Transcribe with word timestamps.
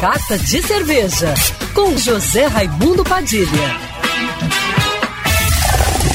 Carta 0.00 0.38
de 0.38 0.62
Cerveja, 0.62 1.34
com 1.74 1.94
José 1.94 2.46
Raimundo 2.46 3.04
Padilha. 3.04 3.44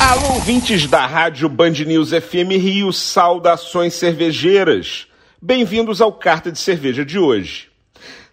Alô, 0.02 0.34
ouvintes 0.34 0.88
da 0.88 1.06
Rádio 1.06 1.48
Band 1.48 1.70
News 1.86 2.10
FM 2.10 2.58
Rio, 2.60 2.92
saudações 2.92 3.94
cervejeiras. 3.94 5.06
Bem-vindos 5.40 6.02
ao 6.02 6.12
Carta 6.12 6.52
de 6.52 6.58
Cerveja 6.58 7.06
de 7.06 7.20
hoje. 7.20 7.70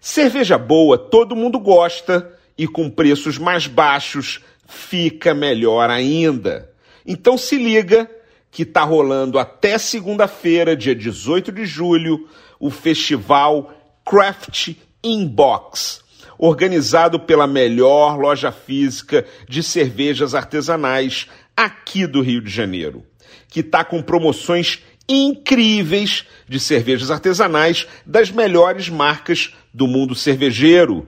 Cerveja 0.01 0.57
boa 0.57 0.97
todo 0.97 1.35
mundo 1.35 1.59
gosta 1.59 2.33
e 2.57 2.67
com 2.67 2.89
preços 2.89 3.37
mais 3.37 3.67
baixos 3.67 4.41
fica 4.65 5.35
melhor 5.35 5.87
ainda. 5.91 6.71
Então 7.05 7.37
se 7.37 7.57
liga 7.57 8.09
que 8.49 8.65
tá 8.65 8.81
rolando 8.81 9.37
até 9.37 9.77
segunda-feira, 9.77 10.75
dia 10.75 10.95
18 10.95 11.51
de 11.51 11.63
julho, 11.63 12.27
o 12.59 12.71
festival 12.71 13.71
Craft 14.03 14.73
Inbox, 15.03 16.01
organizado 16.37 17.19
pela 17.19 17.45
melhor 17.45 18.17
loja 18.17 18.51
física 18.51 19.25
de 19.47 19.61
cervejas 19.61 20.33
artesanais 20.33 21.27
aqui 21.55 22.07
do 22.07 22.21
Rio 22.21 22.41
de 22.41 22.49
Janeiro, 22.49 23.03
que 23.49 23.59
está 23.59 23.83
com 23.83 24.01
promoções 24.01 24.79
incríveis 25.07 26.25
de 26.47 26.59
cervejas 26.59 27.11
artesanais 27.11 27.87
das 28.05 28.31
melhores 28.31 28.89
marcas 28.89 29.53
do 29.73 29.87
mundo 29.87 30.15
cervejeiro. 30.15 31.07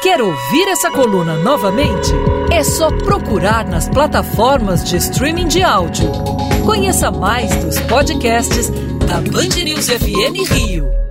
Quer 0.02 0.22
ouvir 0.22 0.68
essa 0.68 0.90
coluna 0.90 1.36
novamente? 1.42 2.37
É 2.58 2.64
só 2.64 2.90
procurar 2.90 3.64
nas 3.68 3.88
plataformas 3.88 4.82
de 4.82 4.96
streaming 4.96 5.46
de 5.46 5.62
áudio. 5.62 6.10
Conheça 6.66 7.08
mais 7.08 7.54
dos 7.64 7.78
podcasts 7.82 8.68
da 9.06 9.20
Band 9.20 9.62
News 9.62 9.88
FM 9.88 10.52
Rio. 10.52 11.07